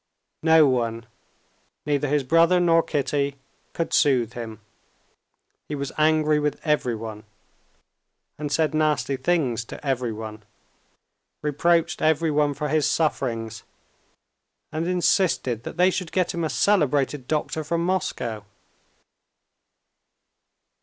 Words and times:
No 0.41 0.65
one, 0.67 1.05
neither 1.85 2.07
his 2.07 2.23
brother 2.23 2.59
nor 2.59 2.81
Kitty, 2.81 3.35
could 3.73 3.93
soothe 3.93 4.33
him. 4.33 4.59
He 5.69 5.75
was 5.75 5.91
angry 5.95 6.39
with 6.39 6.59
everyone, 6.65 7.23
and 8.39 8.51
said 8.51 8.73
nasty 8.73 9.15
things 9.15 9.63
to 9.65 9.85
everyone, 9.85 10.41
reproached 11.43 12.01
everyone 12.01 12.55
for 12.55 12.67
his 12.67 12.87
sufferings, 12.87 13.61
and 14.71 14.87
insisted 14.87 15.61
that 15.65 15.77
they 15.77 15.91
should 15.91 16.11
get 16.11 16.33
him 16.33 16.43
a 16.43 16.49
celebrated 16.49 17.27
doctor 17.27 17.63
from 17.63 17.85
Moscow. 17.85 18.43